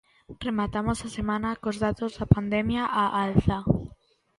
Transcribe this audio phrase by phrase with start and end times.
[0.45, 3.57] Rematamos a semana cos datos da pandemia á alza.